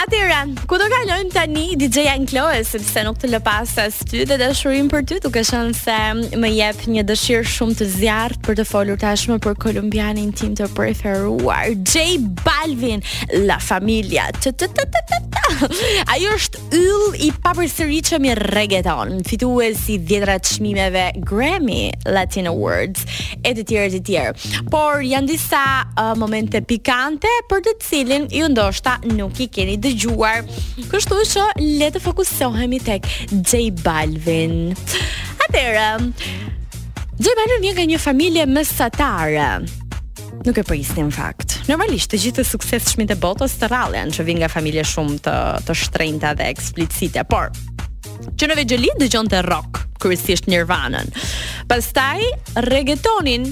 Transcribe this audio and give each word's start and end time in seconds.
Atëra, 0.00 0.40
ku 0.64 0.78
do 0.80 0.86
kalojmë 0.88 1.32
tani 1.34 1.62
DJ-ja 1.76 2.14
në 2.22 2.42
sepse 2.64 3.02
nuk 3.04 3.18
të 3.20 3.28
lë 3.34 3.40
pas 3.44 3.68
as 3.82 3.98
ty 4.08 4.22
dhe 4.24 4.38
dashurinë 4.40 4.88
për 4.94 5.02
ty, 5.10 5.18
duke 5.20 5.42
qenë 5.44 5.74
se 5.76 5.98
më 6.40 6.50
jep 6.56 6.86
një 6.94 7.04
dëshirë 7.10 7.44
shumë 7.56 7.76
të 7.82 7.88
zjarrt 7.98 8.40
për 8.46 8.56
të 8.62 8.66
folur 8.70 9.00
tashmë 9.02 9.36
për 9.44 9.58
kolumbianin 9.66 10.32
tim 10.40 10.56
të 10.56 10.70
preferuar, 10.78 11.76
J 11.84 12.06
Balvin, 12.46 13.04
La 13.44 13.60
Familia. 13.60 14.30
Ai 16.08 16.22
është 16.30 16.60
yll 16.76 17.16
i 17.26 17.28
papërsëritshëm 17.44 18.26
i 18.30 18.32
reggaeton, 18.38 19.18
fitues 19.28 19.82
i 19.92 19.98
10 20.08 20.22
ra 20.30 20.38
çmimeve 20.40 21.02
Grammy 21.28 21.90
Latin 22.08 22.48
Awards 22.48 23.02
e 23.44 23.52
të 23.56 23.64
tjerë 23.68 23.90
të 23.96 24.00
tjerë. 24.08 24.62
Por 24.72 25.02
janë 25.04 25.28
disa 25.34 25.60
uh, 25.84 26.14
momente 26.20 26.62
pikante 26.64 27.28
për 27.50 27.60
të 27.66 27.74
cilin 27.84 28.28
ju 28.32 28.48
ndoshta 28.54 28.96
nuk 29.12 29.42
i 29.44 29.50
keni 29.52 29.76
dëgjuar. 29.84 30.48
Kështu 30.92 31.20
që 31.34 31.46
le 31.80 31.90
të 31.92 32.02
fokusohemi 32.06 32.80
tek 32.86 33.10
J 33.44 33.66
Balvin. 33.84 34.56
Atëherë, 35.48 35.90
J 37.20 37.36
Balvin 37.42 37.62
vjen 37.66 37.78
nga 37.82 37.88
një 37.92 38.00
familje 38.08 38.48
mesatare. 38.48 39.48
Nuk 40.40 40.56
e 40.56 40.62
po 40.64 40.72
në 40.72 41.10
fakt. 41.12 41.58
Normalisht 41.68 42.12
të 42.14 42.20
gjithë 42.22 42.40
të 42.40 42.46
suksesshmit 42.48 43.10
e 43.12 43.16
botës 43.20 43.58
të 43.60 43.68
rallen 43.68 44.08
që 44.14 44.24
vijnë 44.24 44.40
nga 44.40 44.48
familje 44.48 44.84
shumë 44.88 45.16
të 45.26 45.34
të 45.68 45.74
shtrenjta 45.76 46.30
dhe 46.38 46.46
eksplicite, 46.48 47.24
por 47.28 47.50
që 48.40 48.48
në 48.48 48.56
Vegjeli 48.56 48.88
dëgjonte 49.02 49.42
rock, 49.44 49.82
kryesisht 50.00 50.48
Nirvana. 50.48 51.02
Pastaj 51.68 52.24
regetonin 52.70 53.50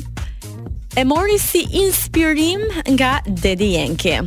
e 0.97 1.05
mori 1.05 1.37
si 1.39 1.67
inspirim 1.77 2.65
nga 2.95 3.19
Daddy 3.29 3.71
Yankee. 3.77 4.23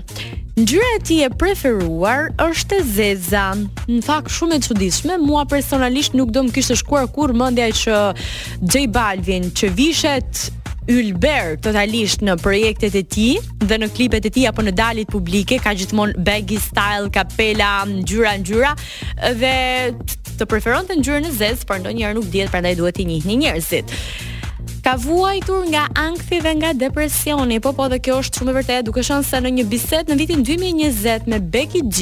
Ngjyra 0.62 0.90
e 1.00 1.04
tij 1.08 1.22
e 1.26 1.32
preferuar 1.34 2.30
është 2.44 2.78
e 2.84 2.88
zeza. 2.94 3.48
Në 3.90 4.02
fakt 4.06 4.30
shumë 4.36 4.60
e 4.60 4.64
çuditshme, 4.68 5.18
mua 5.18 5.48
personalisht 5.50 6.14
nuk 6.14 6.30
do 6.36 6.44
më 6.46 6.54
kishte 6.60 6.78
shkuar 6.78 7.10
kurrë 7.16 7.38
mendja 7.42 7.70
që 7.84 8.02
J 8.70 8.86
Balvin 8.94 9.50
që 9.56 9.74
vishet 9.80 10.50
ylber 10.90 11.54
totalisht 11.62 12.24
në 12.26 12.34
projektet 12.42 12.96
e 12.98 13.04
tij 13.06 13.36
dhe 13.62 13.78
në 13.84 13.90
klipet 13.96 14.26
e 14.26 14.32
tij 14.34 14.48
apo 14.50 14.64
në 14.66 14.74
dalit 14.74 15.12
publike 15.14 15.60
ka 15.62 15.76
gjithmonë 15.78 16.18
baggy 16.26 16.58
style, 16.64 17.12
kapela, 17.14 17.84
ngjyra 17.90 18.34
ngjyra 18.42 18.72
dhe 19.38 19.56
të 20.42 20.48
preferonte 20.50 20.98
ngjyrën 20.98 21.28
e 21.30 21.36
zezë, 21.38 21.68
por 21.70 21.82
ndonjëherë 21.84 22.18
nuk 22.18 22.30
dihet 22.34 22.50
prandaj 22.50 22.74
duhet 22.80 22.98
i 22.98 23.06
njihni 23.06 23.38
njerëzit. 23.44 23.94
Ka 24.82 24.96
vuajtur 24.98 25.68
nga 25.70 25.84
ankthi 25.94 26.40
dhe 26.42 26.56
nga 26.58 26.72
depresioni, 26.74 27.60
po 27.62 27.76
po 27.78 27.86
dhe 27.92 28.00
kjo 28.02 28.18
është 28.24 28.40
shumë 28.42 28.50
e 28.50 28.56
vërtetë, 28.58 28.86
duke 28.90 29.04
qenë 29.06 29.28
se 29.30 29.38
në 29.42 29.52
një 29.60 29.68
bisedë 29.70 30.10
në 30.10 30.20
vitin 30.24 30.46
2020 30.48 31.30
me 31.30 31.40
Becky 31.54 31.84
G, 31.86 32.00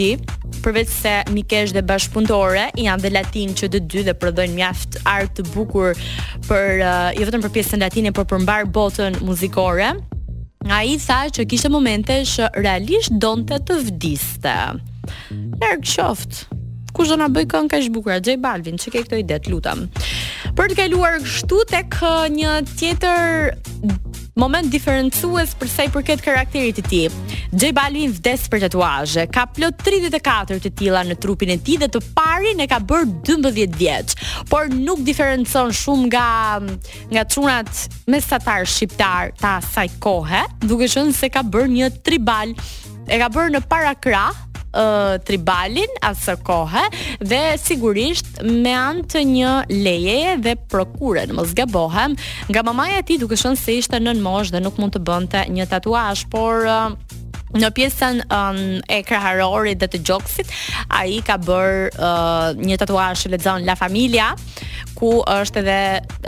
përveç 0.64 0.92
se 0.94 1.14
Mikesh 1.34 1.74
dhe 1.76 1.84
bashkëpunëtore 1.90 2.68
janë 2.84 3.04
dhe 3.04 3.12
latin 3.14 3.54
që 3.58 3.70
të 3.74 3.82
dy 3.92 4.04
dhe 4.10 4.16
prodhojnë 4.20 4.56
mjaft 4.58 4.98
art 5.10 5.34
të 5.40 5.46
bukur 5.54 5.96
për 6.50 6.84
uh, 6.84 7.10
jo 7.18 7.28
vetëm 7.30 7.44
për 7.46 7.54
pjesën 7.58 7.84
latine, 7.84 8.14
por 8.16 8.28
për 8.30 8.44
mbar 8.46 8.70
botën 8.76 9.20
muzikore. 9.26 9.94
Nga 10.66 10.80
i 10.92 10.98
tha 11.00 11.20
që 11.36 11.46
kishte 11.50 11.72
momente 11.72 12.16
që 12.34 12.50
realisht 12.60 13.16
donte 13.24 13.62
të 13.70 13.78
vdiste. 13.88 14.58
Lërgë 15.32 15.94
qoftë, 15.94 16.62
kush 16.96 17.14
do 17.14 17.18
na 17.22 17.30
bëj 17.32 17.48
këngë 17.54 17.72
kaq 17.74 17.88
bukur 17.96 18.20
Xhej 18.20 18.38
Balvin, 18.44 18.78
çka 18.80 18.98
ke 19.00 19.06
këtë 19.06 19.24
det 19.30 19.48
lutam 19.50 19.86
Për 20.60 20.72
të 20.72 20.78
kaluar 20.84 21.18
kështu 21.24 21.64
tek 21.72 21.96
uh, 22.04 22.28
një 22.34 22.60
tjetër 22.76 23.52
moment 24.40 24.72
diferencues 24.72 25.52
për 25.60 25.68
sa 25.70 25.86
i 25.86 25.90
përket 25.92 26.22
karakterit 26.24 26.78
të 26.80 26.84
tij. 26.88 27.08
J 27.60 27.70
Balvin 27.76 28.14
vdes 28.16 28.46
për 28.50 28.64
tatuazhe. 28.66 29.26
Ka 29.36 29.44
plot 29.52 29.82
34 29.84 30.62
të 30.64 30.72
tilla 30.80 31.04
në 31.06 31.18
trupin 31.20 31.52
e 31.54 31.58
tij 31.60 31.78
dhe 31.84 31.90
të 31.92 32.02
parin 32.16 32.64
e 32.64 32.68
ka 32.72 32.80
bër 32.88 33.06
12 33.28 33.62
vjeç, 33.80 34.16
por 34.52 34.72
nuk 34.72 35.04
diferencon 35.08 35.74
shumë 35.76 36.06
nga 36.14 36.28
nga 37.14 37.24
çunat 37.28 38.04
mesatar 38.10 38.66
shqiptar 38.68 39.34
ta 39.40 39.58
asaj 39.60 39.92
kohe, 40.00 40.44
duke 40.64 40.88
qenë 40.90 41.14
se 41.20 41.30
ka 41.34 41.44
bër 41.44 41.68
një 41.70 41.92
tribal 42.06 42.56
e 43.10 43.16
ka 43.20 43.28
bërë 43.30 43.58
në 43.58 43.66
para 43.70 43.92
krah 44.00 44.46
tribalin 45.26 45.90
asë 46.06 46.38
kohë 46.46 46.86
dhe 47.26 47.42
sigurisht 47.62 48.42
me 48.44 48.74
anë 48.76 49.06
të 49.10 49.24
një 49.34 49.54
leje 49.72 50.36
dhe 50.46 50.54
prokure 50.70 51.26
në 51.30 51.34
mos 51.40 51.54
gabohem 51.58 52.16
nga 52.50 52.64
mamaja 52.68 53.02
ti 53.04 53.18
duke 53.18 53.38
shënë 53.38 53.58
se 53.60 53.78
ishte 53.82 54.00
nën 54.00 54.22
mosh 54.22 54.52
dhe 54.54 54.62
nuk 54.62 54.78
mund 54.78 54.94
të 54.96 55.02
bënte 55.08 55.46
një 55.50 55.70
tatuash 55.74 56.28
por 56.32 56.68
Në 57.50 57.66
pjesën 57.74 58.20
um, 58.30 58.58
e 58.86 59.00
kraharorit 59.02 59.80
dhe 59.82 59.88
të 59.90 60.00
gjoksit, 60.06 60.52
a 60.94 61.00
i 61.10 61.16
ka 61.26 61.40
bërë 61.42 61.88
uh, 61.98 62.52
një 62.54 62.78
tatuash 62.84 63.24
le 63.34 63.40
zonë 63.42 63.66
La 63.66 63.74
Familia, 63.78 64.28
ku 64.94 65.16
është 65.26 65.64
edhe 65.64 65.80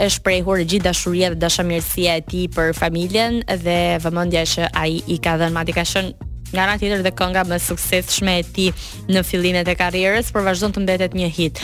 e 0.02 0.10
shprehur 0.10 0.64
e 0.64 0.66
gjithë 0.66 0.88
dashuria 0.88 1.30
dhe 1.30 1.38
dashamirësia 1.46 2.18
e 2.24 2.26
ti 2.26 2.48
për 2.58 2.74
familjen 2.74 3.44
dhe 3.54 3.78
vëmëndja 4.02 4.44
që 4.56 4.72
a 4.74 4.90
i, 4.90 4.98
i 5.14 5.22
ka 5.22 5.38
dhe 5.38 5.54
në 5.54 5.68
ka 5.78 5.86
shënë 5.94 6.30
nga 6.54 6.64
ana 6.68 6.76
tjetër 6.80 7.02
dhe 7.06 7.14
kënga 7.16 7.46
më 7.48 7.58
suksesshme 7.64 8.34
e 8.36 8.44
tij 8.44 8.72
në 9.12 9.24
fillimet 9.24 9.68
e 9.72 9.76
karrierës, 9.80 10.32
por 10.36 10.44
vazhdon 10.46 10.74
të 10.76 10.84
mbetet 10.84 11.16
një 11.16 11.30
hit. 11.32 11.62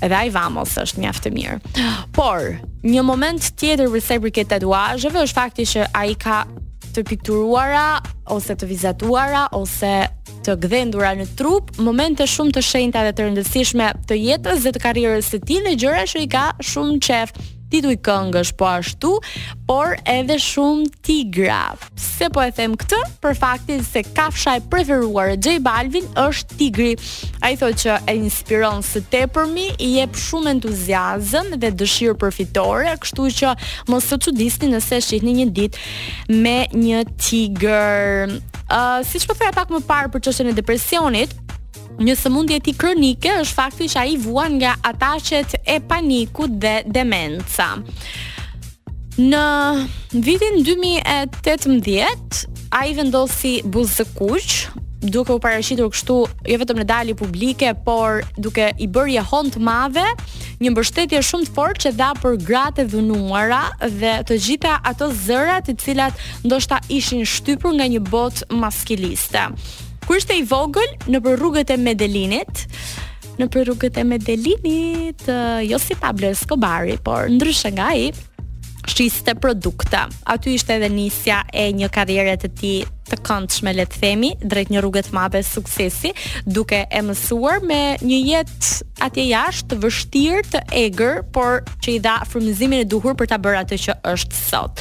Edhe 0.00 0.14
ai 0.14 0.30
Vamos 0.30 0.76
është 0.78 1.02
mjaft 1.02 1.26
i 1.28 1.32
mirë. 1.34 1.58
Por, 2.16 2.56
një 2.86 3.02
moment 3.04 3.48
tjetër 3.58 3.90
për 3.92 4.04
Sabri 4.06 4.32
këtë 4.36 4.54
tatuazheve 4.56 5.24
është 5.26 5.38
fakti 5.40 5.66
që 5.74 5.88
ai 5.98 6.14
ka 6.14 6.42
të 6.94 7.02
pikturuara 7.04 7.98
ose 8.32 8.54
të 8.58 8.68
vizatuara 8.70 9.46
ose 9.58 9.90
të 10.46 10.54
gdhendura 10.62 11.12
në 11.18 11.26
trup 11.36 11.74
momente 11.84 12.24
shumë 12.30 12.54
të 12.56 12.62
shenjta 12.64 13.02
dhe 13.08 13.12
të 13.12 13.26
rëndësishme 13.26 13.90
të 14.08 14.16
jetës 14.24 14.64
dhe 14.64 14.72
të 14.74 14.84
karrierës 14.86 15.28
së 15.34 15.42
tij 15.44 15.60
në 15.66 15.76
gjëra 15.82 16.06
që 16.12 16.24
i 16.24 16.30
ka 16.32 16.46
shumë 16.64 16.96
qejf 17.04 17.36
titu 17.70 17.90
i 17.92 17.96
këngës 18.00 18.52
po 18.58 18.66
ashtu, 18.70 19.12
por 19.68 19.96
edhe 20.08 20.36
shumë 20.40 20.88
tigra. 21.04 21.60
Se 22.00 22.28
po 22.32 22.42
e 22.44 22.52
them 22.56 22.74
këtë, 22.80 22.98
për 23.22 23.36
faktin 23.40 23.82
se 23.84 24.02
kafsha 24.16 24.56
e 24.58 24.62
preferuar 24.72 25.34
e 25.34 25.36
J 25.36 25.58
Balvin 25.64 26.08
është 26.22 26.58
tigri. 26.62 26.90
A 27.44 27.52
i 27.54 27.58
thot 27.60 27.78
që 27.84 27.98
e 28.08 28.16
inspiron 28.22 28.82
së 28.86 29.04
te 29.12 29.24
përmi, 29.34 29.68
i 29.84 29.92
jep 29.98 30.16
shumë 30.18 30.54
entuziazëm 30.56 31.52
dhe 31.62 31.72
dëshirë 31.82 32.16
përfitore, 32.22 32.96
kështu 33.04 33.28
që 33.42 33.54
mos 33.92 34.08
së 34.10 34.20
që 34.26 34.36
disni 34.40 34.72
nëse 34.74 35.02
shihni 35.10 35.36
një 35.42 35.48
dit 35.60 35.76
me 36.32 36.58
një 36.72 37.04
tigrë. 37.16 38.40
Uh, 38.68 39.00
si 39.08 39.20
që 39.22 39.28
po 39.34 39.38
pak 39.56 39.70
më 39.72 39.84
parë 39.88 40.10
për 40.12 40.26
qështën 40.26 40.50
e 40.50 40.56
depresionit, 40.56 41.32
Një 41.98 42.14
sëmundje 42.14 42.60
ti 42.62 42.72
kronike 42.78 43.32
është 43.40 43.56
fakti 43.58 43.86
që 43.90 44.02
ai 44.04 44.12
vuan 44.22 44.52
nga 44.60 44.76
ataqet 44.86 45.56
e 45.66 45.80
panikut 45.82 46.52
dhe 46.62 46.74
demenca. 46.94 47.72
Në 49.18 49.44
vitin 50.22 50.60
2018, 50.62 52.46
a 52.70 52.82
i 52.86 52.94
vendosi 52.94 53.56
buzë 53.66 54.06
kuq, 54.14 54.54
duke 55.10 55.34
u 55.34 55.42
parashitur 55.42 55.90
kështu 55.90 56.20
jo 56.52 56.60
vetëm 56.62 56.84
në 56.84 56.86
dalje 56.86 57.18
publike, 57.18 57.74
por 57.82 58.22
duke 58.38 58.70
i 58.78 58.86
bërë 58.86 59.16
jehon 59.16 59.50
të 59.56 59.64
madhe, 59.66 60.06
një 60.62 60.70
mbështetje 60.76 61.24
shumë 61.26 61.50
të 61.50 61.54
fortë 61.58 61.86
që 61.88 61.94
dha 61.98 62.12
për 62.22 62.38
gratë 62.46 62.86
e 62.86 62.92
dhunuara 62.94 63.64
dhe 63.98 64.14
të 64.30 64.38
gjitha 64.46 64.78
ato 64.92 65.10
zërat 65.26 65.66
të 65.72 65.76
cilat 65.82 66.24
ndoshta 66.46 66.78
ishin 66.94 67.26
shtypur 67.26 67.74
nga 67.74 67.90
një 67.90 68.04
botë 68.06 68.52
maskiliste 68.54 69.46
kur 70.08 70.16
ishte 70.16 70.32
i 70.40 70.44
vogël 70.48 70.88
në 71.12 71.18
për 71.20 71.34
rrugët 71.36 71.68
e 71.74 71.76
Medellinit, 71.84 72.62
në 73.36 73.46
për 73.52 73.66
rrugët 73.68 73.98
e 74.00 74.06
Medellinit, 74.08 75.26
jo 75.68 75.76
si 75.82 75.98
Pablo 76.00 76.30
Escobari, 76.32 76.94
por 77.04 77.28
ndryshe 77.28 77.68
nga 77.76 77.90
ai, 77.92 78.06
shiste 78.88 79.34
produkte. 79.36 80.06
Aty 80.32 80.54
ishte 80.56 80.78
edhe 80.78 80.88
nisja 80.88 81.42
e 81.52 81.66
një 81.76 81.90
karriere 81.92 82.38
të 82.40 82.48
ti 82.56 82.70
të 83.10 83.18
këndshme, 83.26 83.74
le 83.76 83.84
të 83.88 84.00
themi, 84.00 84.30
drejt 84.48 84.72
një 84.72 84.80
rrugët 84.82 85.10
të 85.10 85.16
madhe 85.18 85.42
suksesi, 85.44 86.14
duke 86.56 86.78
e 86.88 87.02
mësuar 87.04 87.60
me 87.68 87.80
një 88.00 88.20
jetë 88.30 88.88
atje 89.04 89.26
jashtë 89.28 89.70
të 89.74 89.78
vështirë, 89.84 90.42
të 90.54 90.62
egër, 90.86 91.20
por 91.36 91.60
që 91.84 91.92
i 91.98 92.00
dha 92.08 92.16
frymëzimin 92.32 92.80
e 92.80 92.88
duhur 92.94 93.16
për 93.20 93.28
ta 93.34 93.40
bërë 93.48 93.60
atë 93.66 93.80
që 93.84 93.96
është 94.14 94.40
sot. 94.40 94.80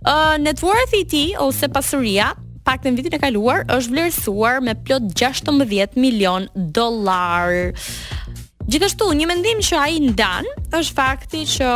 Ë, 0.00 0.08
uh, 0.08 0.38
net 0.48 0.64
worth 0.64 0.96
i 0.96 1.04
tij 1.12 1.26
ose 1.44 1.68
pasuria 1.76 2.30
fakt 2.72 2.86
në 2.88 2.92
vitin 2.96 3.16
e 3.18 3.20
kaluar 3.20 3.64
është 3.72 3.92
vlerësuar 3.92 4.62
me 4.64 4.72
plot 4.86 5.10
16 5.12 5.98
milion 6.00 6.46
dolar. 6.72 7.52
Gjithashtu, 8.70 9.10
një 9.18 9.26
mendim 9.28 9.60
që 9.66 9.76
ai 9.76 9.98
ndan 10.00 10.48
është 10.78 10.96
fakti 10.96 11.42
që 11.58 11.70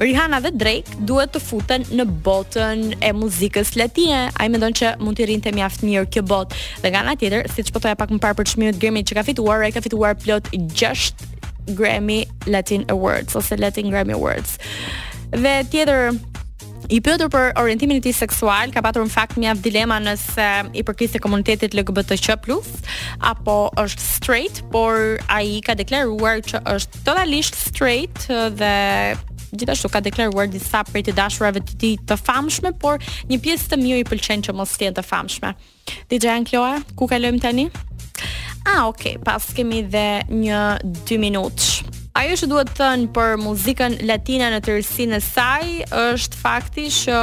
Rihanna 0.00 0.38
dhe 0.44 0.52
Drake 0.56 0.94
duhet 1.08 1.32
të 1.34 1.42
futen 1.42 1.82
në 1.98 2.06
botën 2.26 2.84
e 3.04 3.10
muzikës 3.16 3.74
latine. 3.80 4.22
Ai 4.40 4.46
mendon 4.52 4.72
që 4.76 4.94
mund 5.02 5.18
të 5.18 5.26
rrinte 5.28 5.52
mjaft 5.56 5.82
mirë 5.88 6.06
kjo 6.14 6.22
botë. 6.30 6.56
Dhe 6.84 6.92
nga 6.94 7.02
ana 7.02 7.16
tjetër, 7.20 7.50
siç 7.52 7.72
po 7.74 7.82
thoya 7.82 7.98
pak 8.00 8.12
më 8.14 8.22
parë 8.22 8.38
për 8.38 8.48
çmimin 8.52 8.74
e 8.74 8.78
Grammy 8.78 9.02
që 9.04 9.18
ka 9.18 9.26
fituar, 9.26 9.66
ai 9.66 9.74
ka 9.76 9.82
fituar 9.84 10.14
plot 10.20 10.48
6 10.54 11.10
Grammy 11.76 12.22
Latin 12.48 12.86
Awards 12.92 13.34
ose 13.40 13.58
Latin 13.60 13.90
Grammy 13.92 14.14
Awards. 14.16 14.56
Dhe 15.34 15.58
tjetër, 15.72 16.12
I 16.90 16.98
pyetur 17.06 17.28
për 17.30 17.52
orientimin 17.60 18.00
e 18.00 18.02
tij 18.02 18.16
seksual, 18.18 18.72
ka 18.74 18.80
patur 18.82 19.04
në 19.06 19.12
fakt 19.12 19.36
mjaft 19.38 19.62
dilema 19.62 20.00
nëse 20.02 20.46
i 20.76 20.82
përkiste 20.86 21.20
komunitetit 21.22 21.74
LGBTQ+ 21.78 22.64
apo 23.30 23.54
është 23.78 24.02
straight, 24.08 24.58
por 24.72 25.20
ai 25.30 25.60
ka 25.62 25.76
deklaruar 25.78 26.42
që 26.50 26.62
është 26.72 27.02
totalisht 27.06 27.54
straight 27.62 28.26
dhe 28.58 28.72
gjithashtu 29.52 29.90
ka 29.92 30.02
deklaruar 30.02 30.50
disa 30.50 30.82
prej 30.90 31.04
të 31.08 31.14
dashurave 31.20 31.62
të 31.68 31.78
tij 31.78 31.94
të 32.10 32.18
famshme, 32.18 32.74
por 32.82 32.98
një 33.30 33.38
pjesë 33.44 33.70
të 33.72 33.78
mirë 33.84 34.02
i 34.02 34.08
pëlqen 34.10 34.42
që 34.48 34.56
mos 34.58 34.74
jenë 34.82 34.98
të 34.98 35.06
famshme. 35.06 35.54
DJ 36.10 36.34
Ankloa, 36.40 36.74
ku 36.98 37.06
kalojmë 37.10 37.42
tani? 37.46 37.68
Ah, 38.66 38.88
ok, 38.90 39.20
pas 39.22 39.46
kemi 39.54 39.84
dhe 39.94 40.08
një 40.26 40.64
2 41.06 41.22
minutë. 41.22 41.89
Ajo 42.20 42.34
që 42.36 42.46
duhet 42.50 42.68
të 42.68 42.74
thënë 42.76 43.06
për 43.16 43.30
muzikën 43.40 43.94
latina 44.04 44.50
në 44.52 44.58
tërësinë 44.66 45.16
e 45.16 45.20
saj 45.24 45.68
është 45.96 46.36
fakti 46.36 46.82
që 46.92 47.20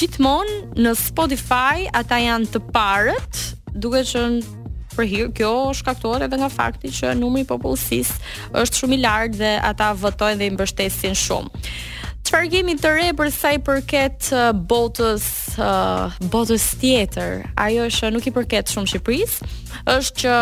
gjithmonë 0.00 0.56
në 0.82 0.94
Spotify 0.98 1.84
ata 1.94 2.18
janë 2.18 2.48
të 2.50 2.62
parët, 2.74 3.38
duke 3.78 4.02
qenë 4.10 4.56
për 4.96 5.08
hir, 5.12 5.28
kjo 5.38 5.52
shkaktohet 5.78 6.24
edhe 6.26 6.40
nga 6.40 6.50
fakti 6.50 6.90
që 6.98 7.14
numri 7.20 7.44
i 7.44 7.46
popullsisë 7.46 8.18
është 8.64 8.82
shumë 8.82 8.96
i 8.96 9.00
lartë 9.06 9.38
dhe 9.44 9.52
ata 9.70 9.92
votojnë 10.02 10.40
dhe 10.42 10.50
i 10.50 10.56
mbështesin 10.56 11.14
shumë. 11.22 11.66
Çfarë 12.26 12.48
kemi 12.50 12.72
të 12.82 12.90
re 12.90 13.02
për 13.14 13.28
sa 13.30 13.50
i 13.54 13.58
përket 13.62 14.30
uh, 14.34 14.48
botës 14.66 15.26
uh, 15.62 16.14
botës 16.32 16.64
tjetër? 16.80 17.44
Ajo 17.62 17.84
është 17.86 18.08
uh, 18.08 18.14
nuk 18.16 18.26
i 18.26 18.32
përket 18.34 18.72
shumë 18.74 18.90
Shqipërisë, 18.90 19.46
është 19.92 20.24
që 20.24 20.38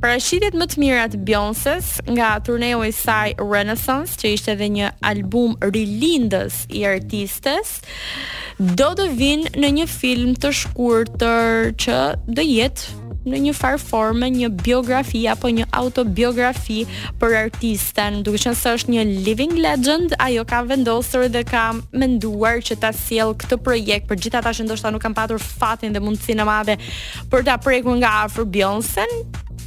parashitjet 0.00 0.56
më 0.56 0.68
të 0.72 0.80
mira 0.80 1.04
të 1.12 1.74
nga 2.14 2.30
turneu 2.46 2.80
i 2.88 2.92
saj 2.96 3.34
Renaissance, 3.36 4.16
që 4.16 4.32
ishte 4.38 4.52
edhe 4.54 4.68
një 4.78 4.88
album 5.12 5.58
rilindës 5.60 6.62
i 6.72 6.86
artistes, 6.88 7.82
do 8.56 8.88
të 8.96 9.10
vinë 9.20 9.52
në 9.60 9.68
një 9.80 9.86
film 9.92 10.32
të 10.40 10.54
shkurtër 10.62 11.74
që 11.84 11.98
do 12.32 12.42
jetë 12.48 12.99
në 13.28 13.38
një 13.44 13.52
far 13.56 13.76
formë, 13.80 14.28
një 14.32 14.48
biografi 14.64 15.24
apo 15.28 15.50
një 15.52 15.66
autobiografi 15.76 16.84
për 17.20 17.34
artistën, 17.44 18.20
duke 18.24 18.40
qenë 18.40 18.56
se 18.56 18.72
është 18.78 18.94
një 18.94 19.04
living 19.26 19.56
legend, 19.60 20.14
ajo 20.24 20.46
ka 20.48 20.62
vendosur 20.68 21.26
dhe 21.32 21.42
ka 21.48 21.66
menduar 21.92 22.62
që 22.64 22.78
ta 22.80 22.92
sjell 22.96 23.34
këtë 23.42 23.60
projekt 23.66 24.08
për 24.10 24.20
gjithë 24.24 24.40
ata 24.40 24.54
që 24.56 24.66
ndoshta 24.68 24.92
nuk 24.94 25.04
kanë 25.04 25.18
patur 25.18 25.42
fatin 25.60 25.92
dhe 25.94 26.02
mundësinë 26.04 26.48
madhe 26.48 26.78
për 27.32 27.44
ta 27.48 27.58
prekur 27.60 27.98
nga 28.00 28.14
afër 28.24 28.48
Beyoncé 28.50 29.04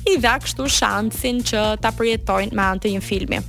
i 0.10 0.18
dha 0.20 0.40
kështu 0.44 0.68
shansin 0.68 1.44
që 1.46 1.68
ta 1.84 1.94
përjetojnë 1.96 2.54
me 2.58 2.72
anë 2.72 2.86
të 2.88 2.96
një 2.98 3.06
filmi. 3.14 3.44